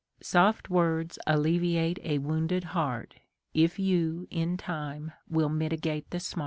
Soft 0.23 0.67
words 0.71 1.19
alleviate 1.27 1.99
a 2.03 2.17
wounded 2.17 2.63
heart, 2.63 3.17
If 3.53 3.77
you 3.77 4.27
in 4.31 4.57
time 4.57 5.11
will 5.29 5.49
mitigate 5.49 6.09
the 6.09 6.19
smart. 6.19 6.39